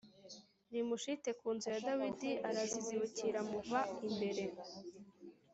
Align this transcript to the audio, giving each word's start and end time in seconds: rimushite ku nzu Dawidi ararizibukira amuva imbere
rimushite 0.71 1.29
ku 1.39 1.47
nzu 1.55 1.69
Dawidi 1.85 2.31
ararizibukira 2.49 3.37
amuva 3.43 3.79
imbere 4.07 4.43